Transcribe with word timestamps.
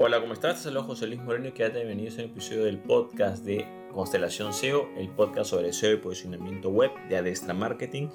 Hola, 0.00 0.20
¿cómo 0.20 0.32
estás? 0.32 0.62
Soy 0.62 0.72
José 0.74 1.08
Luis 1.08 1.20
Moreno 1.20 1.48
y 1.48 1.50
quédate 1.50 1.78
bienvenido 1.78 2.12
a 2.12 2.14
un 2.24 2.30
episodio 2.30 2.66
del 2.66 2.78
podcast 2.78 3.44
de 3.44 3.66
Constelación 3.92 4.54
SEO, 4.54 4.88
el 4.96 5.08
podcast 5.08 5.50
sobre 5.50 5.72
SEO 5.72 5.94
y 5.94 5.96
posicionamiento 5.96 6.70
web 6.70 6.92
de 7.08 7.16
Adestra 7.16 7.52
Marketing. 7.52 8.06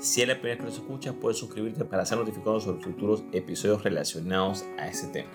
Si 0.00 0.20
es 0.20 0.26
la 0.26 0.34
primera 0.34 0.56
vez 0.56 0.58
que 0.58 0.64
nos 0.64 0.82
escuchas, 0.82 1.14
puedes 1.20 1.38
suscribirte 1.38 1.84
para 1.84 2.04
ser 2.06 2.18
notificado 2.18 2.58
sobre 2.58 2.82
futuros 2.82 3.22
episodios 3.32 3.84
relacionados 3.84 4.64
a 4.80 4.88
este 4.88 5.06
tema. 5.12 5.30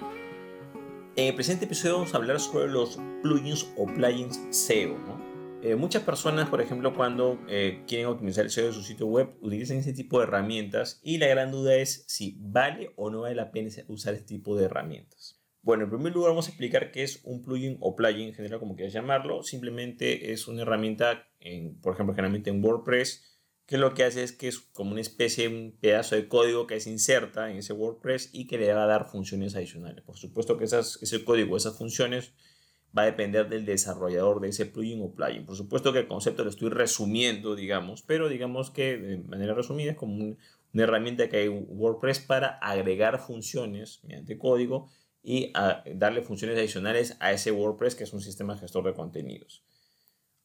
En 1.15 1.27
el 1.27 1.35
presente 1.35 1.63
episodio 1.63 1.93
vamos 1.93 2.13
a 2.13 2.17
hablar 2.17 2.37
sobre 2.41 2.67
los 2.67 2.99
plugins 3.21 3.71
o 3.77 3.85
plugins 3.85 4.41
SEO. 4.49 4.97
Eh, 5.61 5.75
muchas 5.75 6.03
personas, 6.03 6.49
por 6.49 6.59
ejemplo, 6.59 6.93
cuando 6.93 7.39
eh, 7.47 7.81
quieren 7.87 8.07
optimizar 8.07 8.43
el 8.43 8.51
SEO 8.51 8.65
de 8.65 8.73
su 8.73 8.83
sitio 8.83 9.07
web, 9.07 9.37
utilizan 9.39 9.77
este 9.77 9.93
tipo 9.93 10.19
de 10.19 10.25
herramientas 10.25 10.99
y 11.01 11.17
la 11.17 11.27
gran 11.27 11.49
duda 11.49 11.75
es 11.75 12.03
si 12.07 12.35
vale 12.41 12.91
o 12.97 13.09
no 13.09 13.21
vale 13.21 13.35
la 13.35 13.51
pena 13.51 13.69
usar 13.87 14.15
este 14.15 14.27
tipo 14.27 14.57
de 14.57 14.65
herramientas. 14.65 15.39
Bueno, 15.63 15.85
en 15.85 15.89
primer 15.89 16.13
lugar 16.13 16.31
vamos 16.31 16.47
a 16.47 16.49
explicar 16.49 16.91
qué 16.91 17.03
es 17.03 17.21
un 17.23 17.41
plugin 17.41 17.77
o 17.79 17.95
plugin 17.95 18.27
en 18.27 18.33
general, 18.33 18.59
como 18.59 18.75
quieras 18.75 18.93
llamarlo. 18.93 19.43
Simplemente 19.43 20.33
es 20.33 20.49
una 20.49 20.63
herramienta, 20.63 21.29
en, 21.39 21.79
por 21.79 21.93
ejemplo, 21.93 22.13
generalmente 22.13 22.49
en 22.49 22.61
WordPress, 22.61 23.39
que 23.65 23.77
lo 23.77 23.93
que 23.93 24.03
hace 24.03 24.23
es 24.23 24.33
que 24.33 24.49
es 24.49 24.59
como 24.59 24.91
una 24.91 24.99
especie, 24.99 25.47
un 25.47 25.77
pedazo 25.79 26.15
de 26.15 26.27
código 26.27 26.67
que 26.67 26.81
se 26.81 26.89
inserta 26.89 27.49
en 27.49 27.57
ese 27.57 27.71
WordPress 27.71 28.29
y 28.33 28.45
que 28.45 28.57
le 28.57 28.73
va 28.73 28.83
a 28.83 28.87
dar 28.87 29.09
funciones 29.09 29.55
adicionales. 29.55 30.03
Por 30.03 30.17
supuesto 30.17 30.57
que 30.57 30.65
esas, 30.65 31.01
ese 31.01 31.23
código, 31.23 31.55
esas 31.55 31.77
funciones, 31.77 32.33
va 32.95 33.03
a 33.03 33.05
depender 33.05 33.47
del 33.47 33.65
desarrollador 33.65 34.41
de 34.41 34.49
ese 34.49 34.65
plugin 34.65 35.01
o 35.01 35.13
plugin. 35.13 35.45
Por 35.45 35.55
supuesto 35.55 35.93
que 35.93 35.99
el 35.99 36.07
concepto 36.07 36.43
lo 36.43 36.49
estoy 36.49 36.71
resumiendo, 36.71 37.55
digamos, 37.55 38.03
pero 38.03 38.27
digamos 38.27 38.69
que 38.69 38.97
de 38.97 39.17
manera 39.19 39.53
resumida 39.53 39.91
es 39.91 39.97
como 39.97 40.15
una 40.17 40.83
herramienta 40.83 41.29
que 41.29 41.37
hay 41.37 41.47
en 41.47 41.65
WordPress 41.69 42.19
para 42.19 42.49
agregar 42.57 43.19
funciones 43.19 44.01
mediante 44.03 44.37
código 44.37 44.89
y 45.23 45.53
darle 45.95 46.21
funciones 46.21 46.57
adicionales 46.57 47.15
a 47.21 47.31
ese 47.31 47.51
WordPress 47.51 47.95
que 47.95 48.03
es 48.03 48.11
un 48.11 48.21
sistema 48.21 48.57
gestor 48.57 48.83
de 48.83 48.93
contenidos. 48.93 49.63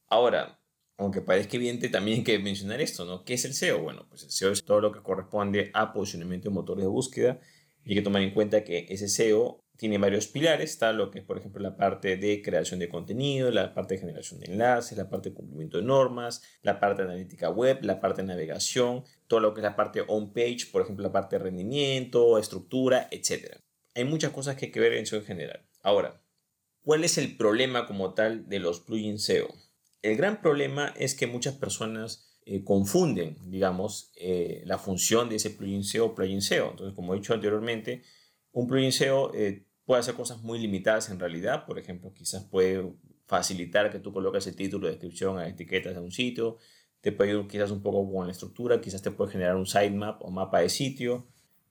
Ahora, 0.06 0.60
aunque 0.96 1.20
parezca 1.20 1.56
evidente, 1.56 1.88
también 1.88 2.18
hay 2.18 2.24
que 2.24 2.38
mencionar 2.38 2.80
esto, 2.80 3.04
¿no? 3.04 3.24
¿Qué 3.24 3.34
es 3.34 3.44
el 3.44 3.54
SEO? 3.54 3.82
Bueno, 3.82 4.06
pues 4.08 4.22
el 4.22 4.30
SEO 4.30 4.52
es 4.52 4.64
todo 4.64 4.80
lo 4.80 4.92
que 4.92 5.02
corresponde 5.02 5.70
a 5.74 5.92
posicionamiento 5.92 6.48
de 6.48 6.54
motores 6.54 6.84
de 6.84 6.88
búsqueda 6.88 7.40
y 7.84 7.90
hay 7.90 7.96
que 7.96 8.02
tomar 8.02 8.22
en 8.22 8.32
cuenta 8.32 8.62
que 8.62 8.86
ese 8.88 9.08
SEO 9.08 9.64
tiene 9.76 9.98
varios 9.98 10.26
pilares, 10.26 10.70
está 10.70 10.92
lo 10.92 11.10
que 11.10 11.20
es, 11.20 11.24
por 11.24 11.38
ejemplo, 11.38 11.62
la 11.62 11.76
parte 11.76 12.16
de 12.16 12.42
creación 12.42 12.80
de 12.80 12.88
contenido, 12.88 13.50
la 13.50 13.74
parte 13.74 13.94
de 13.94 14.00
generación 14.00 14.40
de 14.40 14.46
enlaces, 14.46 14.98
la 14.98 15.08
parte 15.08 15.30
de 15.30 15.36
cumplimiento 15.36 15.78
de 15.78 15.84
normas, 15.84 16.42
la 16.62 16.80
parte 16.80 17.02
de 17.02 17.08
analítica 17.08 17.48
web, 17.50 17.78
la 17.82 18.00
parte 18.00 18.22
de 18.22 18.28
navegación, 18.28 19.04
todo 19.28 19.40
lo 19.40 19.54
que 19.54 19.60
es 19.60 19.64
la 19.64 19.76
parte 19.76 20.02
on-page, 20.06 20.66
por 20.72 20.82
ejemplo, 20.82 21.04
la 21.04 21.12
parte 21.12 21.36
de 21.36 21.44
rendimiento, 21.44 22.38
estructura, 22.38 23.08
etc 23.12 23.60
hay 23.98 24.04
muchas 24.04 24.30
cosas 24.30 24.56
que 24.56 24.66
hay 24.66 24.72
que 24.72 24.80
ver 24.80 24.92
en 24.92 25.06
SEO 25.06 25.18
en 25.18 25.26
general. 25.26 25.66
Ahora, 25.82 26.22
¿cuál 26.82 27.02
es 27.02 27.18
el 27.18 27.36
problema 27.36 27.86
como 27.86 28.14
tal 28.14 28.48
de 28.48 28.60
los 28.60 28.80
plugins 28.80 29.24
SEO? 29.24 29.48
El 30.02 30.16
gran 30.16 30.40
problema 30.40 30.94
es 30.96 31.16
que 31.16 31.26
muchas 31.26 31.54
personas 31.54 32.38
eh, 32.46 32.62
confunden, 32.62 33.36
digamos, 33.50 34.12
eh, 34.16 34.62
la 34.66 34.78
función 34.78 35.28
de 35.28 35.36
ese 35.36 35.50
plugin 35.50 35.82
SEO 35.82 36.06
o 36.06 36.14
plugin 36.14 36.42
SEO. 36.42 36.70
Entonces, 36.70 36.94
como 36.94 37.12
he 37.12 37.16
dicho 37.16 37.34
anteriormente, 37.34 38.02
un 38.52 38.68
plugin 38.68 38.92
SEO 38.92 39.34
eh, 39.34 39.66
puede 39.84 40.00
hacer 40.00 40.14
cosas 40.14 40.42
muy 40.42 40.60
limitadas 40.60 41.10
en 41.10 41.18
realidad. 41.18 41.66
Por 41.66 41.80
ejemplo, 41.80 42.14
quizás 42.14 42.44
puede 42.44 42.92
facilitar 43.26 43.90
que 43.90 43.98
tú 43.98 44.12
coloques 44.12 44.46
el 44.46 44.54
título, 44.54 44.86
descripción, 44.86 45.38
a 45.38 45.48
etiquetas 45.48 45.94
de 45.94 46.00
un 46.00 46.12
sitio. 46.12 46.58
Te 47.00 47.10
puede 47.10 47.30
ayudar 47.30 47.48
quizás 47.48 47.72
un 47.72 47.82
poco 47.82 48.10
con 48.12 48.26
la 48.26 48.32
estructura. 48.32 48.80
Quizás 48.80 49.02
te 49.02 49.10
puede 49.10 49.32
generar 49.32 49.56
un 49.56 49.66
sitemap 49.66 50.22
o 50.22 50.30
mapa 50.30 50.60
de 50.60 50.68
sitio 50.68 51.26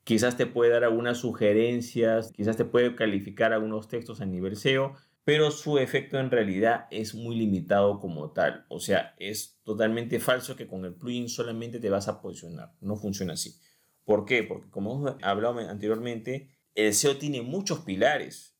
quizás 0.08 0.38
te 0.38 0.46
puede 0.46 0.72
dar 0.72 0.86
algunas 0.86 1.18
sugerencias, 1.18 2.32
quizás 2.32 2.56
te 2.56 2.64
puede 2.64 2.96
calificar 2.96 3.52
algunos 3.52 3.90
textos 3.90 4.22
a 4.22 4.26
nivel 4.26 4.56
SEO, 4.56 4.96
pero 5.26 5.52
su 5.52 5.80
efecto 5.80 6.18
en 6.18 6.32
realidad 6.32 6.86
es 6.92 7.14
muy 7.14 7.36
limitado 7.36 8.00
como 8.00 8.32
tal. 8.32 8.66
O 8.70 8.80
sea, 8.80 9.16
es 9.20 9.60
totalmente 9.66 10.22
falso 10.22 10.56
que 10.56 10.66
con 10.66 10.86
el 10.86 10.94
plugin 10.94 11.28
solamente 11.28 11.82
te 11.82 11.90
vas 11.90 12.08
a 12.08 12.22
posicionar. 12.22 12.72
No 12.80 12.96
funciona 12.96 13.34
así. 13.34 13.58
¿Por 14.06 14.24
qué? 14.24 14.44
Porque 14.44 14.70
como 14.70 14.96
hemos 14.96 15.22
hablado 15.22 15.60
anteriormente, 15.60 16.52
el 16.74 16.94
SEO 16.94 17.18
tiene 17.18 17.42
muchos 17.42 17.80
pilares 17.80 18.58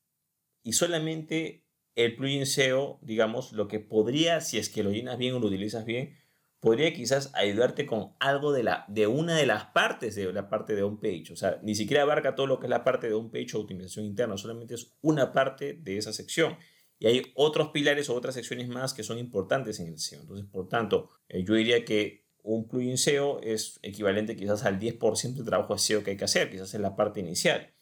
y 0.62 0.74
solamente 0.74 1.64
el 1.94 2.14
plugin 2.14 2.44
SEO, 2.44 2.98
digamos, 3.00 3.54
lo 3.54 3.68
que 3.68 3.80
podría, 3.80 4.42
si 4.42 4.58
es 4.58 4.68
que 4.68 4.82
lo 4.82 4.90
llenas 4.90 5.16
bien 5.16 5.34
o 5.34 5.40
lo 5.40 5.46
utilizas 5.46 5.86
bien, 5.86 6.14
podría 6.60 6.92
quizás 6.92 7.30
ayudarte 7.34 7.86
con 7.86 8.14
algo 8.18 8.52
de, 8.52 8.62
la, 8.62 8.84
de 8.88 9.06
una 9.06 9.36
de 9.36 9.46
las 9.46 9.66
partes 9.66 10.14
de 10.14 10.32
la 10.32 10.48
parte 10.48 10.74
de 10.74 10.82
page 10.82 11.32
O 11.32 11.36
sea, 11.36 11.60
ni 11.62 11.74
siquiera 11.74 12.02
abarca 12.02 12.34
todo 12.34 12.46
lo 12.46 12.58
que 12.58 12.66
es 12.66 12.70
la 12.70 12.84
parte 12.84 13.08
de 13.08 13.14
page 13.14 13.56
o 13.56 13.60
optimización 13.60 14.04
interna, 14.04 14.36
solamente 14.36 14.74
es 14.74 14.96
una 15.00 15.32
parte 15.32 15.74
de 15.74 15.98
esa 15.98 16.12
sección. 16.12 16.56
Y 16.98 17.06
hay 17.06 17.22
otros 17.34 17.68
pilares 17.68 18.10
o 18.10 18.14
otras 18.14 18.34
secciones 18.34 18.68
más 18.68 18.92
que 18.92 19.04
son 19.04 19.18
importantes 19.18 19.78
en 19.78 19.86
el 19.86 19.98
SEO. 19.98 20.22
Entonces, 20.22 20.46
por 20.50 20.68
tanto, 20.68 21.10
eh, 21.28 21.44
yo 21.44 21.54
diría 21.54 21.84
que 21.84 22.26
un 22.42 22.66
plugin 22.66 22.98
SEO 22.98 23.40
es 23.40 23.78
equivalente 23.82 24.34
quizás 24.34 24.64
al 24.64 24.80
10% 24.80 25.34
del 25.34 25.44
trabajo 25.44 25.74
de 25.74 25.78
SEO 25.78 26.02
que 26.02 26.12
hay 26.12 26.16
que 26.16 26.24
hacer, 26.24 26.50
quizás 26.50 26.74
en 26.74 26.82
la 26.82 26.96
parte 26.96 27.20
inicial. 27.20 27.72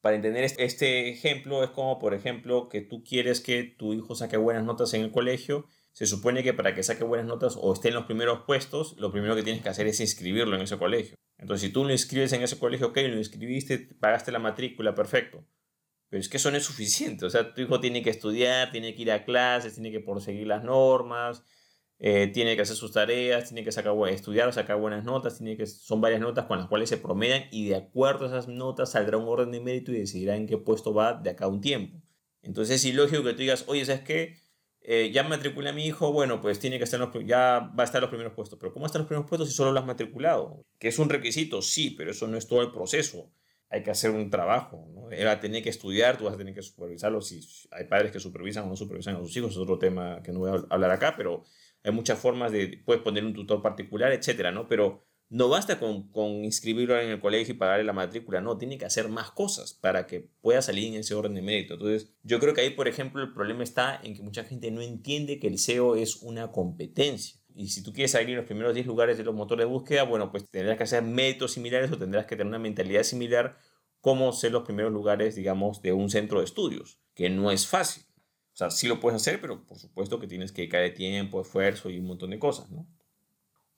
Para 0.00 0.16
entender 0.16 0.44
este 0.44 1.10
ejemplo, 1.10 1.64
es 1.64 1.70
como, 1.70 1.98
por 1.98 2.14
ejemplo, 2.14 2.68
que 2.68 2.80
tú 2.80 3.02
quieres 3.02 3.40
que 3.40 3.64
tu 3.64 3.92
hijo 3.92 4.14
saque 4.14 4.36
buenas 4.36 4.64
notas 4.64 4.94
en 4.94 5.02
el 5.02 5.10
colegio 5.10 5.66
se 5.92 6.06
supone 6.06 6.42
que 6.42 6.54
para 6.54 6.74
que 6.74 6.82
saque 6.82 7.04
buenas 7.04 7.26
notas 7.26 7.56
o 7.60 7.72
esté 7.72 7.88
en 7.88 7.94
los 7.94 8.04
primeros 8.06 8.42
puestos, 8.46 8.96
lo 8.98 9.10
primero 9.10 9.34
que 9.34 9.42
tienes 9.42 9.62
que 9.62 9.68
hacer 9.68 9.86
es 9.86 10.00
inscribirlo 10.00 10.56
en 10.56 10.62
ese 10.62 10.78
colegio. 10.78 11.16
Entonces, 11.38 11.66
si 11.66 11.72
tú 11.72 11.84
lo 11.84 11.92
inscribes 11.92 12.32
en 12.32 12.42
ese 12.42 12.58
colegio, 12.58 12.88
ok, 12.88 12.96
lo 13.08 13.18
inscribiste, 13.18 13.78
pagaste 13.98 14.30
la 14.30 14.38
matrícula, 14.38 14.94
perfecto. 14.94 15.44
Pero 16.08 16.20
es 16.20 16.28
que 16.28 16.36
eso 16.36 16.50
no 16.50 16.56
es 16.56 16.64
suficiente. 16.64 17.24
O 17.24 17.30
sea, 17.30 17.54
tu 17.54 17.62
hijo 17.62 17.80
tiene 17.80 18.02
que 18.02 18.10
estudiar, 18.10 18.72
tiene 18.72 18.94
que 18.94 19.02
ir 19.02 19.12
a 19.12 19.24
clases, 19.24 19.74
tiene 19.74 19.90
que 19.90 20.04
seguir 20.20 20.46
las 20.46 20.64
normas, 20.64 21.42
eh, 21.98 22.28
tiene 22.28 22.56
que 22.56 22.62
hacer 22.62 22.76
sus 22.76 22.92
tareas, 22.92 23.48
tiene 23.48 23.62
que 23.62 23.72
sacar, 23.72 23.94
estudiar, 24.08 24.52
sacar 24.52 24.78
buenas 24.78 25.04
notas, 25.04 25.38
tiene 25.38 25.56
que, 25.56 25.66
son 25.66 26.00
varias 26.00 26.20
notas 26.20 26.46
con 26.46 26.58
las 26.58 26.66
cuales 26.66 26.88
se 26.88 26.96
promedian 26.96 27.44
y 27.50 27.68
de 27.68 27.76
acuerdo 27.76 28.24
a 28.24 28.28
esas 28.28 28.48
notas 28.48 28.92
saldrá 28.92 29.18
un 29.18 29.28
orden 29.28 29.52
de 29.52 29.60
mérito 29.60 29.92
y 29.92 29.98
decidirá 29.98 30.36
en 30.36 30.46
qué 30.46 30.58
puesto 30.58 30.94
va 30.94 31.14
de 31.14 31.30
acá 31.30 31.44
a 31.44 31.48
un 31.48 31.60
tiempo. 31.60 32.02
Entonces 32.42 32.76
es 32.76 32.84
ilógico 32.86 33.22
que 33.22 33.32
tú 33.32 33.38
digas, 33.40 33.64
oye, 33.68 33.84
¿sabes 33.84 34.02
qué? 34.02 34.36
Eh, 34.82 35.10
ya 35.12 35.22
matriculé 35.22 35.70
a 35.70 35.72
mi 35.72 35.84
hijo, 35.86 36.12
bueno, 36.12 36.40
pues 36.40 36.58
tiene 36.58 36.78
que 36.78 36.84
estar 36.84 36.98
los, 36.98 37.10
ya 37.26 37.70
va 37.78 37.82
a 37.82 37.84
estar 37.84 37.98
en 37.98 38.02
los 38.02 38.10
primeros 38.10 38.32
puestos. 38.32 38.58
Pero 38.58 38.72
¿cómo 38.72 38.86
están 38.86 39.00
los 39.00 39.08
primeros 39.08 39.28
puestos 39.28 39.48
si 39.48 39.54
solo 39.54 39.72
lo 39.72 39.80
has 39.80 39.86
matriculado? 39.86 40.64
Que 40.78 40.88
es 40.88 40.98
un 40.98 41.08
requisito, 41.08 41.62
sí, 41.62 41.90
pero 41.90 42.10
eso 42.10 42.26
no 42.26 42.36
es 42.36 42.46
todo 42.46 42.62
el 42.62 42.72
proceso. 42.72 43.30
Hay 43.68 43.82
que 43.82 43.90
hacer 43.90 44.10
un 44.10 44.30
trabajo, 44.30 44.88
¿no? 44.92 45.10
Él 45.10 45.26
va 45.26 45.32
a 45.32 45.40
tener 45.40 45.62
que 45.62 45.68
estudiar, 45.68 46.16
tú 46.16 46.24
vas 46.24 46.34
a 46.34 46.38
tener 46.38 46.54
que 46.54 46.62
supervisarlo. 46.62 47.20
Si 47.20 47.40
hay 47.70 47.84
padres 47.84 48.10
que 48.10 48.18
supervisan 48.18 48.64
o 48.64 48.68
no 48.68 48.76
supervisan 48.76 49.16
a 49.16 49.18
sus 49.18 49.36
hijos, 49.36 49.52
es 49.52 49.58
otro 49.58 49.78
tema 49.78 50.22
que 50.24 50.32
no 50.32 50.40
voy 50.40 50.50
a 50.50 50.64
hablar 50.70 50.90
acá, 50.90 51.14
pero 51.16 51.44
hay 51.84 51.92
muchas 51.92 52.18
formas 52.18 52.50
de, 52.50 52.82
puedes 52.84 53.02
poner 53.02 53.24
un 53.24 53.32
tutor 53.32 53.62
particular, 53.62 54.12
etcétera, 54.12 54.50
¿no? 54.50 54.66
Pero 54.66 55.06
no 55.30 55.48
basta 55.48 55.78
con, 55.78 56.10
con, 56.10 56.44
inscribirlo 56.44 56.98
en 57.00 57.08
el 57.08 57.20
colegio 57.20 57.54
y 57.54 57.56
pagarle 57.56 57.84
la 57.84 57.92
matrícula, 57.92 58.40
no, 58.40 58.58
tiene 58.58 58.78
que 58.78 58.84
hacer 58.84 59.08
más 59.08 59.30
cosas 59.30 59.72
para 59.72 60.08
que 60.08 60.28
pueda 60.40 60.60
salir 60.60 60.88
en 60.88 61.00
ese 61.00 61.14
orden 61.14 61.34
de 61.34 61.42
mérito. 61.42 61.74
Entonces, 61.74 62.12
yo 62.24 62.40
creo 62.40 62.52
que 62.52 62.62
ahí, 62.62 62.70
por 62.70 62.88
ejemplo, 62.88 63.22
el 63.22 63.32
problema 63.32 63.62
está 63.62 64.00
en 64.02 64.16
que 64.16 64.22
mucha 64.22 64.42
gente 64.42 64.72
no 64.72 64.82
entiende 64.82 65.38
que 65.38 65.46
el 65.46 65.58
SEO 65.58 65.94
es 65.94 66.16
una 66.22 66.50
competencia. 66.50 67.40
Y 67.54 67.68
si 67.68 67.82
tú 67.82 67.92
quieres 67.92 68.10
salir 68.10 68.30
en 68.30 68.36
los 68.36 68.46
primeros 68.46 68.74
10 68.74 68.86
lugares 68.86 69.18
de 69.18 69.24
los 69.24 69.34
motores 69.34 69.66
de 69.66 69.72
búsqueda, 69.72 70.02
bueno, 70.02 70.32
pues 70.32 70.48
tendrás 70.50 70.76
que 70.76 70.82
hacer 70.82 71.02
méritos 71.02 71.52
similares 71.52 71.92
o 71.92 71.98
tendrás 71.98 72.26
que 72.26 72.34
tener 72.34 72.48
una 72.48 72.58
mentalidad 72.58 73.04
similar 73.04 73.56
como 74.00 74.32
ser 74.32 74.50
los 74.50 74.64
primeros 74.64 74.92
lugares, 74.92 75.36
digamos, 75.36 75.80
de 75.80 75.92
un 75.92 76.10
centro 76.10 76.40
de 76.40 76.46
estudios, 76.46 77.00
que 77.14 77.30
no 77.30 77.52
es 77.52 77.68
fácil. 77.68 78.02
O 78.52 78.56
sea, 78.56 78.70
sí 78.70 78.88
lo 78.88 78.98
puedes 78.98 79.20
hacer, 79.20 79.40
pero 79.40 79.64
por 79.64 79.78
supuesto 79.78 80.18
que 80.18 80.26
tienes 80.26 80.50
que 80.50 80.62
dedicar 80.62 80.92
tiempo, 80.94 81.40
esfuerzo 81.40 81.88
y 81.88 81.98
un 81.98 82.06
montón 82.06 82.30
de 82.30 82.38
cosas, 82.38 82.70
¿no? 82.70 82.88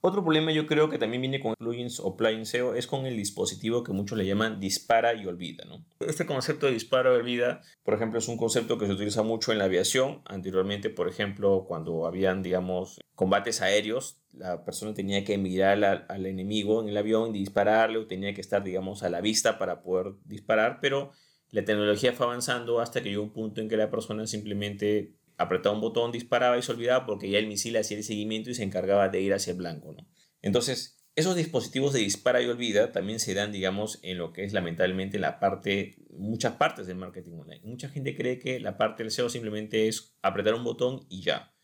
Otro 0.04 0.24
problema 0.24 0.50
yo 0.50 0.66
creo 0.66 0.90
que 0.90 0.98
también 0.98 1.22
viene 1.22 1.38
con 1.38 1.54
plugins 1.56 2.00
o 2.00 2.16
plugins 2.16 2.48
SEO 2.48 2.74
es 2.74 2.88
con 2.88 3.06
el 3.06 3.16
dispositivo 3.16 3.84
que 3.84 3.92
muchos 3.92 4.18
le 4.18 4.26
llaman 4.26 4.58
dispara 4.58 5.14
y 5.14 5.26
olvida. 5.26 5.64
¿no? 5.64 5.84
Este 6.00 6.26
concepto 6.26 6.66
de 6.66 6.72
dispara 6.72 7.12
y 7.12 7.16
olvida, 7.18 7.60
por 7.84 7.94
ejemplo, 7.94 8.18
es 8.18 8.26
un 8.26 8.36
concepto 8.36 8.78
que 8.78 8.87
se 8.87 8.93
utiliza 8.94 9.22
mucho 9.22 9.52
en 9.52 9.58
la 9.58 9.66
aviación. 9.66 10.20
Anteriormente, 10.25 10.90
por 10.90 11.08
ejemplo, 11.08 11.66
cuando 11.69 12.04
habían, 12.04 12.43
digamos, 12.43 12.99
combates 13.14 13.62
aéreos, 13.62 14.20
la 14.32 14.64
persona 14.64 14.93
tenía 14.93 15.22
que 15.22 15.38
mirar 15.38 15.84
al, 15.84 16.26
enemigo 16.26 16.82
en 16.82 16.88
el 16.88 16.96
avión 16.96 17.37
y 17.37 17.38
dispararle 17.38 17.98
o 17.98 18.08
tenía 18.08 18.34
que 18.34 18.40
estar, 18.40 18.64
digamos, 18.64 19.05
a 19.05 19.08
la 19.08 19.20
vista 19.20 19.56
para 19.56 19.82
poder 19.82 20.14
disparar, 20.25 20.81
pero 20.82 21.12
la 21.50 21.64
tecnología 21.64 22.12
fue 22.12 22.26
avanzando 22.26 22.81
hasta 22.81 23.05
que 23.05 23.10
llegó 23.10 23.22
un 23.22 23.32
punto 23.32 23.60
en 23.60 23.69
que 23.69 23.76
la 23.76 23.88
persona 23.88 24.26
simplemente 24.26 25.12
apretaba 25.38 25.75
un 25.75 25.81
botón, 25.81 26.12
disparaba 26.12 26.58
y 26.58 26.62
se 26.62 26.73
olvidaba 26.73 27.06
porque 27.06 27.31
ya 27.31 27.38
el 27.38 27.46
misil 27.46 27.76
hacía 27.76 27.96
el 27.96 28.05
seguimiento 28.05 28.50
y 28.50 28.55
se 28.55 28.62
encargaba 28.62 29.08
de 29.08 29.20
ir 29.20 29.34
hacia 29.34 29.52
el 29.52 29.58
blanco. 29.58 29.93
¿no? 29.93 30.06
Entonces, 30.40 31.02
esos 31.14 31.37
dispositivos 31.37 31.93
de 31.93 32.00
dispara 32.00 32.40
y 32.40 32.46
olvida 32.46 32.90
también 32.90 33.20
se 33.20 33.34
dan, 33.34 33.52
digamos, 33.52 33.99
en 34.02 34.17
lo 34.19 34.32
que 34.32 34.44
es 34.44 34.52
lamentablemente 34.52 35.19
la 35.19 35.40
parte, 35.40 35.96
muchas 36.11 36.55
partes 36.55 36.87
del 36.87 36.96
marketing 36.96 37.32
online. 37.32 37.61
Mucha 37.64 37.88
gente 37.90 38.17
cree 38.17 38.38
que 38.38 38.61
la 38.61 38.79
parte 38.79 39.02
del 39.02 39.12
SEO 39.12 39.29
simplemente 39.29 39.88
es 39.88 40.17
apretar 40.23 40.55
un 40.55 40.64
botón 40.64 41.06
y 41.11 41.23
ya. 41.23 41.55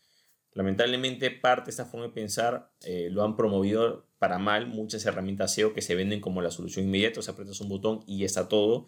Lamentablemente, 0.53 1.31
parte 1.31 1.65
de 1.65 1.71
esta 1.71 1.85
forma 1.85 2.07
de 2.07 2.13
pensar 2.13 2.73
eh, 2.81 3.09
lo 3.11 3.23
han 3.23 3.35
promovido 3.35 4.07
para 4.19 4.37
mal 4.37 4.67
muchas 4.67 5.05
herramientas 5.05 5.53
SEO 5.53 5.73
que 5.73 5.81
se 5.81 5.95
venden 5.95 6.21
como 6.21 6.41
la 6.41 6.51
solución 6.51 6.85
inmediata, 6.85 7.19
o 7.19 7.23
sea, 7.23 7.33
apretas 7.33 7.61
un 7.61 7.69
botón 7.69 8.03
y 8.05 8.25
está 8.25 8.49
todo 8.49 8.85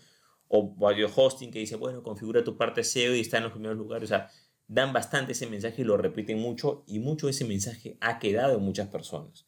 o 0.53 0.75
varios 0.75 1.13
hosting 1.15 1.49
que 1.49 1.59
dice, 1.59 1.77
bueno, 1.77 2.03
configura 2.03 2.43
tu 2.43 2.57
parte 2.57 2.83
SEO 2.83 3.15
y 3.15 3.21
está 3.21 3.37
en 3.37 3.43
los 3.43 3.53
primeros 3.53 3.77
lugares. 3.77 4.11
O 4.11 4.13
sea, 4.13 4.29
dan 4.71 4.93
bastante 4.93 5.33
ese 5.33 5.47
mensaje 5.47 5.81
y 5.81 5.85
lo 5.85 5.97
repiten 5.97 6.39
mucho 6.39 6.85
y 6.87 6.99
mucho 6.99 7.27
ese 7.27 7.43
mensaje 7.43 7.97
ha 7.99 8.19
quedado 8.19 8.57
en 8.57 8.63
muchas 8.63 8.87
personas. 8.87 9.45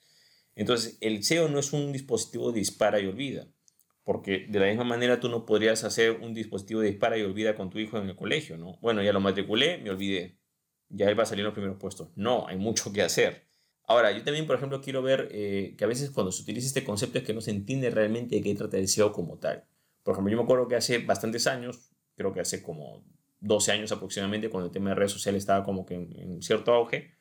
Entonces, 0.54 0.98
el 1.00 1.24
SEO 1.24 1.48
no 1.48 1.60
es 1.60 1.72
un 1.72 1.94
dispositivo 1.94 2.52
de 2.52 2.60
dispara 2.60 3.00
y 3.00 3.06
olvida, 3.06 3.48
porque 4.04 4.48
de 4.50 4.60
la 4.60 4.66
misma 4.66 4.84
manera 4.84 5.22
tú 5.22 5.30
no 5.30 5.46
podrías 5.46 5.86
hacer 5.86 6.20
un 6.20 6.34
dispositivo 6.34 6.82
de 6.82 6.90
dispara 6.90 7.18
y 7.18 7.22
olvida 7.22 7.56
con 7.56 7.70
tu 7.70 7.80
hijo 7.80 7.98
en 7.98 8.10
el 8.10 8.18
colegio, 8.18 8.58
¿no? 8.58 8.78
Bueno, 8.82 9.02
ya 9.02 9.14
lo 9.14 9.22
matriculé, 9.22 9.78
me 9.78 9.92
olvidé, 9.92 10.40
ya 10.90 11.10
él 11.10 11.18
va 11.18 11.24
a 11.24 11.26
salir 11.26 11.40
en 11.40 11.46
los 11.46 11.54
primeros 11.54 11.78
puestos. 11.80 12.10
No, 12.16 12.46
hay 12.46 12.58
mucho 12.58 12.92
que 12.92 13.02
hacer. 13.02 13.48
Ahora, 13.86 14.12
yo 14.12 14.26
también, 14.26 14.46
por 14.46 14.58
ejemplo, 14.58 14.82
quiero 14.82 15.02
ver 15.02 15.30
eh, 15.32 15.76
que 15.78 15.86
a 15.86 15.88
veces 15.88 16.12
cuando 16.12 16.34
se 16.34 16.44
utiliza 16.44 16.68
este 16.68 16.84
concepto 16.84 17.20
es 17.20 17.24
que 17.24 17.34
no 17.34 17.40
se 17.40 17.52
entiende 17.52 17.90
realmente 17.90 18.36
de 18.36 18.42
qué 18.42 18.54
trata 18.56 18.78
el 18.78 18.90
SEO 18.90 19.14
como 19.14 19.38
tal. 19.40 19.64
Por 20.04 20.16
ejemplo, 20.16 20.32
yo 20.32 20.38
me 20.38 20.44
acuerdo 20.44 20.68
que 20.68 20.76
hace 20.76 20.98
bastantes 20.98 21.48
años, 21.48 21.94
creo 22.16 22.34
que 22.34 22.42
hace 22.42 22.62
como 22.62 23.06
12 23.44 23.72
años 23.72 23.92
aproximadamente, 23.92 24.50
cuando 24.50 24.68
el 24.68 24.72
tema 24.72 24.90
de 24.90 24.96
redes 24.96 25.12
sociales 25.12 25.44
estaba 25.44 25.64
como 25.64 25.86
que 25.86 25.96
en 25.96 26.42
cierto 26.42 26.74
auge, 26.74 27.12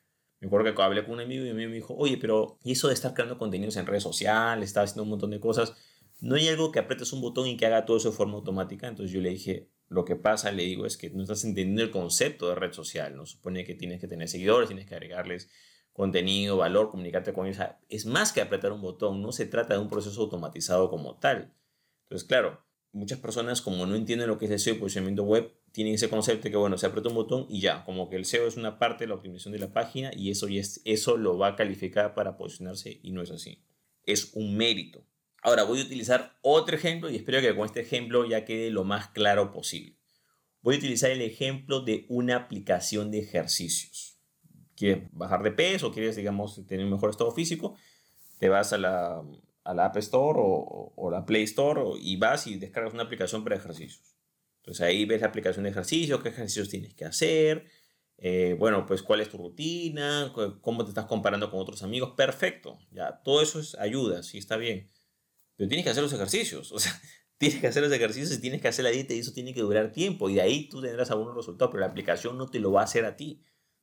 me 0.41 0.47
acuerdo 0.47 0.75
que 0.75 0.83
hablé 0.83 1.05
con 1.05 1.15
un 1.15 1.21
amigo 1.21 1.45
y 1.45 1.51
a 1.51 1.55
mí 1.55 1.67
me 1.67 1.75
dijo, 1.75 1.95
oye, 1.97 2.17
pero 2.17 2.59
¿y 2.65 2.73
eso 2.73 2.89
de 2.89 2.95
estar 2.95 3.15
creando 3.15 3.39
contenidos 3.39 3.77
en 3.77 3.87
redes 3.87 4.03
sociales, 4.03 4.69
estar 4.69 4.85
haciendo 4.85 5.05
un 5.05 5.11
montón 5.11 5.31
de 5.31 5.41
cosas? 5.41 5.75
¿No 6.21 6.37
hay 6.37 6.49
algo 6.49 6.73
que 6.73 6.79
apretes 6.79 7.13
un 7.13 7.21
botón 7.21 7.47
y 7.49 7.57
que 7.57 7.67
haga 7.67 7.85
todo 7.85 7.97
eso 7.97 8.11
de 8.11 8.17
forma 8.17 8.35
automática? 8.35 8.89
Entonces 8.89 9.13
yo 9.13 9.21
le 9.21 9.31
dije, 9.31 9.71
lo 9.89 10.05
que 10.05 10.17
pasa, 10.17 10.51
le 10.51 10.65
digo, 10.65 10.87
es 10.87 10.97
que 10.97 11.11
no 11.11 11.23
estás 11.23 11.45
entendiendo 11.45 11.83
el 11.83 11.91
concepto 11.91 12.49
de 12.49 12.55
red 12.55 12.73
social. 12.73 13.15
No 13.17 13.27
supone 13.27 13.65
que 13.65 13.75
tienes 13.75 14.01
que 14.01 14.09
tener 14.09 14.29
seguidores, 14.29 14.69
tienes 14.69 14.87
que 14.87 14.95
agregarles 14.95 15.49
contenido, 15.93 16.57
valor, 16.57 16.91
comunicarte 16.91 17.33
con 17.33 17.47
ellos. 17.47 17.65
Es 17.89 18.07
más 18.07 18.33
que 18.33 18.41
apretar 18.41 18.73
un 18.73 18.81
botón, 18.81 19.23
no 19.23 19.33
se 19.33 19.47
trata 19.47 19.75
de 19.75 19.81
un 19.81 19.91
proceso 19.91 20.21
automatizado 20.23 20.91
como 20.91 21.19
tal. 21.19 21.55
Entonces, 22.05 22.27
claro, 22.27 22.65
muchas 22.93 23.21
personas 23.21 23.63
como 23.63 23.87
no 23.87 23.95
entienden 23.95 24.29
lo 24.29 24.39
que 24.39 24.47
es 24.47 24.51
el 24.51 24.59
SEO 24.59 24.75
y 24.75 24.79
posicionamiento 24.79 25.23
web, 25.25 25.53
tienen 25.73 25.95
ese 25.95 26.09
concepto 26.09 26.45
de 26.45 26.51
que, 26.51 26.57
bueno, 26.57 26.77
se 26.77 26.87
aprieta 26.87 27.09
un 27.09 27.15
botón 27.15 27.47
y 27.49 27.61
ya, 27.61 27.85
como 27.85 28.09
que 28.09 28.17
el 28.17 28.27
SEO 28.27 28.47
es 28.47 28.57
una 28.57 28.79
parte 28.79 29.05
de 29.05 29.09
la 29.09 29.15
optimización 29.15 29.53
de 29.53 29.59
la 29.59 29.73
página 29.73 30.11
y 30.15 30.31
eso, 30.31 30.49
y 30.49 30.59
es, 30.59 30.83
eso 30.85 31.17
lo 31.17 31.39
va 31.39 31.49
a 31.49 31.57
calificar 31.57 32.15
para 32.15 32.37
posicionarse 32.37 33.01
y 33.03 33.13
no 33.13 33.23
es 33.23 33.31
así. 33.31 33.65
Es 34.05 34.33
un 34.35 34.57
mérito. 34.57 35.07
Ahora 35.43 35.65
voy 35.65 35.81
a 35.81 35.85
utilizar 35.85 36.39
otro 36.43 36.77
ejemplo 36.77 37.11
y 37.11 37.17
espero 37.17 37.41
que 37.41 37.57
con 37.57 37.67
este 37.67 37.81
ejemplo 37.81 38.25
ya 38.25 38.45
quede 38.45 38.71
lo 38.71 38.85
más 38.85 39.09
claro 39.09 39.51
posible. 39.51 39.99
Voy 40.61 40.77
a 40.77 40.79
utilizar 40.79 41.11
el 41.11 41.23
ejemplo 41.23 41.81
de 41.81 42.07
una 42.09 42.37
aplicación 42.37 43.11
de 43.11 43.21
ejercicios. 43.21 44.21
¿Quieres 44.77 45.09
bajar 45.13 45.43
de 45.43 45.51
peso 45.51 45.91
quieres, 45.91 46.17
digamos, 46.17 46.65
tener 46.67 46.85
un 46.85 46.93
mejor 46.93 47.11
estado 47.11 47.33
físico? 47.33 47.77
Te 48.39 48.49
vas 48.49 48.73
a 48.73 48.79
la, 48.79 49.23
a 49.65 49.75
la 49.75 49.87
App 49.87 49.97
Store 49.97 50.39
o, 50.41 50.93
o 50.95 51.11
la 51.11 51.25
Play 51.25 51.45
Store 51.45 51.83
y 52.01 52.17
vas 52.17 52.47
y 52.47 52.57
descargas 52.57 52.95
una 52.95 53.05
aplicación 53.05 53.43
para 53.43 53.57
ejercicios. 53.57 54.12
Entonces 54.63 54.87
ahí 54.87 55.05
ves 55.05 55.21
la 55.21 55.27
aplicación 55.27 55.65
de 55.65 55.71
ejercicios, 55.71 56.23
qué 56.23 56.29
ejercicios 56.29 56.69
tienes 56.69 56.95
que 56.95 57.05
hacer, 57.05 57.67
eh, 58.17 58.55
bueno, 58.57 58.87
pues 58.87 59.03
cuál 59.03 59.21
es 59.21 59.29
tu 59.29 59.37
rutina, 59.37 60.33
cómo 60.61 60.85
te 60.85 60.91
estás 60.91 61.07
comparando 61.07 61.51
con 61.51 61.59
otros 61.59 61.83
amigos, 61.83 62.13
perfecto, 62.17 62.79
ya, 62.93 63.21
todo 63.25 63.43
eso 63.43 63.59
es 63.59 63.75
ayuda, 63.75 64.23
sí, 64.23 64.39
está 64.39 64.57
bien, 64.57 64.89
pero 65.57 65.69
tienes 65.69 65.85
que 65.85 65.91
hacer 65.91 66.05
los 66.05 66.13
ejercicios, 66.13 66.71
o 66.71 66.79
sea, 66.79 66.93
tienes 67.39 67.61
que 67.61 67.67
hacer 67.67 67.83
los 67.83 67.91
ejercicios 67.91 68.33
y 68.33 68.41
tienes 68.41 68.61
que 68.61 68.69
hacer 68.69 68.85
la 68.85 68.93
dieta 68.93 69.15
y 69.15 69.19
eso 69.19 69.33
tiene 69.33 69.53
que 69.53 69.63
durar 69.63 69.91
tiempo 69.91 70.31
y 70.31 70.35
de 70.35 70.43
ahí 70.43 70.69
tú 70.69 70.81
tendrás 70.81 71.11
algunos 71.11 71.35
resultados, 71.35 71.73
pero 71.73 71.81
la 71.81 71.89
aplicación 71.89 72.39
no 72.39 72.49
te 72.49 72.61
lo 72.61 72.71
va 72.71 72.83
a 72.83 72.85
hacer 72.85 73.05
a 73.05 73.17
ti. 73.17 73.43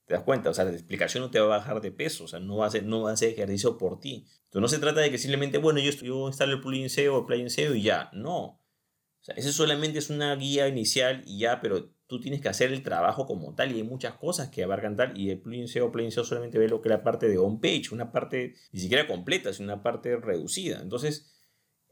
¿Te 0.10 0.16
das 0.16 0.24
cuenta? 0.24 0.50
O 0.50 0.54
sea, 0.56 0.66
la 0.66 0.72
aplicación 0.72 1.22
no 1.22 1.30
te 1.30 1.40
va 1.40 1.46
a 1.46 1.58
bajar 1.60 1.82
de 1.82 1.92
peso, 1.92 2.24
o 2.24 2.28
sea, 2.28 2.40
no 2.40 2.58
va 2.58 2.66
a 2.66 2.68
hacer, 2.70 2.84
no 2.84 3.04
va 3.04 3.12
a 3.12 3.14
hacer 3.14 3.30
ejercicio 3.30 3.78
por 3.78 4.00
ti. 4.00 4.26
Entonces 4.46 4.62
no 4.62 4.68
se 4.68 4.80
trata 4.80 5.02
de 5.02 5.12
que 5.12 5.20
simplemente, 5.20 5.60
bueno, 5.60 5.80
yo, 5.80 5.92
yo 5.92 6.28
instalo 6.28 6.54
el 6.54 6.62
plugin 6.62 6.90
SEO 6.90 7.16
o 7.16 7.20
el 7.20 7.26
plugin 7.28 7.52
SEO 7.52 7.76
y 7.76 7.84
ya. 7.84 8.10
No. 8.12 8.59
O 9.22 9.24
sea, 9.24 9.36
eso 9.36 9.52
solamente 9.52 10.00
es 10.00 10.10
una 10.10 10.36
guía 10.36 10.68
inicial 10.68 11.24
y 11.26 11.40
ya, 11.40 11.62
pero 11.62 11.92
tú 12.08 12.20
tienes 12.20 12.42
que 12.42 12.50
hacer 12.50 12.72
el 12.72 12.82
trabajo 12.82 13.26
como 13.26 13.54
tal 13.54 13.72
y 13.72 13.76
hay 13.76 13.84
muchas 13.84 14.16
cosas 14.16 14.50
que 14.50 14.64
abarcan 14.64 14.96
tal 14.96 15.18
y 15.18 15.30
el 15.30 15.40
plugin 15.40 15.68
SEO 15.68 15.92
plugin 15.92 16.12
SEO 16.12 16.24
solamente 16.24 16.58
ve 16.58 16.68
lo 16.68 16.82
que 16.82 16.90
es 16.90 16.92
la 16.92 17.04
parte 17.04 17.28
de 17.28 17.38
on 17.38 17.60
page, 17.60 17.90
una 17.92 18.12
parte 18.12 18.56
ni 18.72 18.80
siquiera 18.80 19.06
completa, 19.08 19.54
sino 19.54 19.74
una 19.74 19.84
parte 19.84 20.16
reducida. 20.18 20.82
Entonces, 20.82 21.32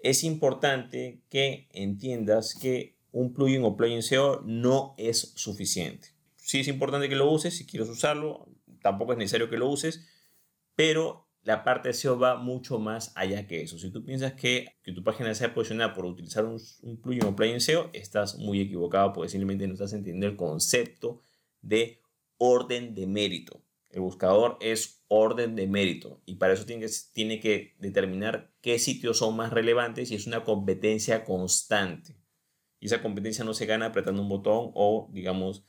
es 0.01 0.23
importante 0.23 1.21
que 1.29 1.67
entiendas 1.71 2.55
que 2.55 2.97
un 3.11 3.33
plugin 3.33 3.63
o 3.63 3.75
plugin 3.75 4.01
SEO 4.01 4.41
no 4.45 4.95
es 4.97 5.33
suficiente. 5.35 6.09
Sí 6.35 6.61
es 6.61 6.67
importante 6.67 7.09
que 7.09 7.15
lo 7.15 7.29
uses 7.29 7.55
si 7.55 7.67
quieres 7.67 7.89
usarlo, 7.89 8.47
tampoco 8.81 9.11
es 9.11 9.17
necesario 9.17 9.49
que 9.49 9.57
lo 9.57 9.69
uses, 9.69 10.07
pero 10.75 11.26
la 11.47 11.63
parte 11.63 11.93
SEO 11.93 12.19
va 12.19 12.35
mucho 12.35 12.77
más 12.77 13.13
allá 13.15 13.47
que 13.47 13.61
eso. 13.61 13.79
Si 13.79 13.89
tú 13.89 14.03
piensas 14.03 14.33
que, 14.33 14.65
que 14.83 14.91
tu 14.91 15.01
página 15.01 15.33
sea 15.33 15.53
posicionada 15.53 15.93
por 15.93 16.05
utilizar 16.05 16.43
un, 16.43 16.59
un 16.81 17.01
plugin 17.01 17.23
o 17.23 17.37
plugin 17.37 17.61
SEO, 17.61 17.89
estás 17.93 18.37
muy 18.37 18.59
equivocado 18.59 19.13
porque 19.13 19.29
simplemente 19.29 19.65
no 19.65 19.71
estás 19.71 19.93
entendiendo 19.93 20.27
el 20.27 20.35
concepto 20.35 21.21
de 21.61 22.01
orden 22.37 22.95
de 22.95 23.07
mérito. 23.07 23.63
El 23.89 24.01
buscador 24.01 24.57
es 24.59 25.05
orden 25.07 25.55
de 25.55 25.67
mérito 25.67 26.21
y 26.25 26.35
para 26.35 26.51
eso 26.51 26.65
tiene 26.65 26.85
que, 26.85 26.91
tiene 27.13 27.39
que 27.39 27.75
determinar 27.79 28.51
qué 28.59 28.77
sitios 28.77 29.19
son 29.19 29.37
más 29.37 29.53
relevantes 29.53 30.11
y 30.11 30.15
es 30.15 30.27
una 30.27 30.43
competencia 30.43 31.23
constante. 31.23 32.17
Y 32.81 32.87
esa 32.87 33.01
competencia 33.01 33.45
no 33.45 33.53
se 33.53 33.65
gana 33.65 33.85
apretando 33.85 34.21
un 34.21 34.27
botón 34.27 34.71
o, 34.73 35.09
digamos, 35.13 35.63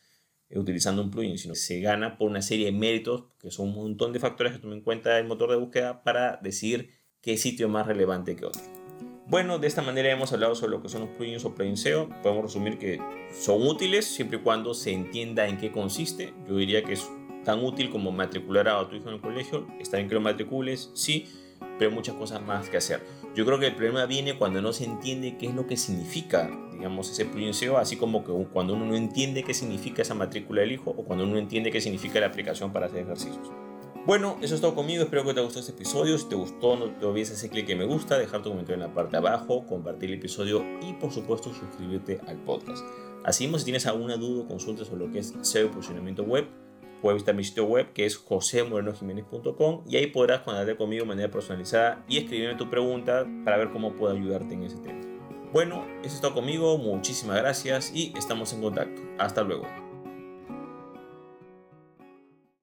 utilizando 0.55 1.03
un 1.03 1.11
plugin, 1.11 1.39
sino 1.39 1.55
que 1.55 1.61
se 1.61 1.81
gana 1.81 2.17
por 2.17 2.31
una 2.31 2.43
serie 2.43 2.67
de 2.67 2.73
méritos, 2.73 3.25
que 3.41 3.51
son 3.51 3.69
un 3.69 3.75
montón 3.75 4.13
de 4.13 4.21
factores 4.21 4.55
que 4.55 4.59
toma 4.59 4.75
en 4.75 4.81
cuenta 4.81 5.19
el 5.19 5.27
motor 5.27 5.51
de 5.51 5.57
búsqueda 5.57 6.03
para 6.03 6.39
decidir 6.43 6.91
qué 7.21 7.37
sitio 7.37 7.67
es 7.67 7.73
más 7.73 7.87
relevante 7.87 8.37
que 8.37 8.47
otro. 8.47 8.63
Bueno, 9.27 9.59
de 9.59 9.67
esta 9.67 9.83
manera 9.83 10.11
hemos 10.11 10.33
hablado 10.33 10.55
sobre 10.55 10.71
lo 10.71 10.81
que 10.81 10.89
son 10.89 11.03
los 11.03 11.11
plugins 11.11 11.45
o 11.45 11.55
plugins 11.55 11.83
SEO. 11.83 12.09
Podemos 12.23 12.45
resumir 12.45 12.79
que 12.79 12.99
son 13.31 13.67
útiles 13.67 14.07
siempre 14.07 14.39
y 14.39 14.41
cuando 14.41 14.73
se 14.73 14.93
entienda 14.93 15.47
en 15.47 15.59
qué 15.59 15.71
consiste. 15.71 16.33
Yo 16.49 16.57
diría 16.57 16.83
que 16.83 16.95
es 16.95 17.07
tan 17.45 17.63
útil 17.63 17.91
como 17.91 18.11
matricular 18.11 18.69
a 18.69 18.89
tu 18.89 18.97
hijo 18.97 19.09
en 19.09 19.17
el 19.17 19.21
colegio. 19.21 19.67
Está 19.79 19.99
bien 19.99 20.09
que 20.09 20.15
lo 20.15 20.23
matricules, 20.23 20.91
sí, 20.95 21.27
pero 21.79 21.91
hay 21.91 21.95
muchas 21.95 22.15
cosas 22.15 22.41
más 22.41 22.71
que 22.71 22.79
hacer. 22.79 23.03
Yo 23.35 23.45
creo 23.45 23.59
que 23.59 23.67
el 23.67 23.75
problema 23.75 24.07
viene 24.07 24.39
cuando 24.39 24.63
no 24.63 24.73
se 24.73 24.85
entiende 24.85 25.37
qué 25.37 25.49
es 25.49 25.55
lo 25.55 25.67
que 25.67 25.77
significa 25.77 26.51
digamos, 26.79 27.11
ese 27.11 27.25
plugin 27.25 27.53
SEO, 27.53 27.77
así 27.77 27.97
como 27.97 28.25
que 28.25 28.33
cuando 28.53 28.75
uno 28.75 28.87
no 28.87 28.97
entiende 28.97 29.43
qué 29.43 29.53
significa 29.53 30.03
esa 30.03 30.15
matrícula 30.15 30.61
del 30.61 30.73
hijo 30.73 30.91
o 30.91 31.05
cuando 31.05 31.25
uno 31.25 31.35
no 31.35 31.39
entiende 31.39 31.71
qué 31.71 31.81
significa 31.81 32.21
la 32.21 32.27
aplicación 32.27 32.73
para 32.73 32.87
hacer 32.87 33.03
ejercicios. 33.03 33.51
Bueno, 34.07 34.39
eso 34.41 34.55
es 34.55 34.61
todo 34.61 34.75
conmigo, 34.75 35.03
espero 35.03 35.25
que 35.25 35.35
te 35.35 35.41
gustó 35.41 35.59
este 35.59 35.73
episodio, 35.73 36.17
si 36.17 36.29
te 36.29 36.35
gustó 36.35 36.77
no 36.77 36.87
te 36.87 37.05
olvides 37.05 37.31
ese 37.31 37.51
clic 37.51 37.67
que 37.67 37.77
me 37.77 37.85
gusta, 37.85 38.17
dejar 38.17 38.43
tu 38.43 38.51
comentario 38.51 38.83
en 38.83 38.89
la 38.89 38.95
parte 38.95 39.13
de 39.13 39.19
abajo, 39.19 39.67
compartir 39.67 40.09
el 40.09 40.19
episodio 40.19 40.65
y 40.81 40.95
por 40.95 41.13
supuesto 41.13 41.53
suscribirte 41.53 42.21
al 42.27 42.37
podcast. 42.39 42.83
Así 43.25 43.45
mismo 43.45 43.59
si 43.59 43.65
tienes 43.65 43.87
alguna 43.87 44.17
duda 44.17 44.45
o 44.45 44.49
consulta 44.49 44.85
sobre 44.85 45.05
lo 45.05 45.13
que 45.13 45.19
es 45.19 45.35
SEO 45.43 45.67
y 45.67 45.69
posicionamiento 45.69 46.23
web, 46.23 46.47
puedes 47.03 47.17
visitar 47.17 47.35
mi 47.35 47.45
sitio 47.45 47.65
web 47.65 47.93
que 47.93 48.07
es 48.07 48.17
josemorenojiménez.com 48.17 49.83
y 49.87 49.97
ahí 49.97 50.07
podrás 50.07 50.41
contactar 50.41 50.77
conmigo 50.77 51.03
de 51.03 51.09
manera 51.09 51.31
personalizada 51.31 52.03
y 52.09 52.19
escribirme 52.19 52.55
tu 52.55 52.71
pregunta 52.71 53.27
para 53.45 53.59
ver 53.59 53.71
cómo 53.71 53.95
puedo 53.95 54.15
ayudarte 54.15 54.55
en 54.55 54.63
ese 54.63 54.79
tema. 54.79 55.08
Bueno, 55.53 55.85
eso 56.03 56.15
es 56.15 56.21
todo 56.21 56.35
conmigo, 56.35 56.77
muchísimas 56.79 57.39
gracias 57.39 57.91
y 57.95 58.13
estamos 58.17 58.53
en 58.53 58.61
contacto. 58.61 59.01
Hasta 59.19 59.43
luego. 59.43 59.88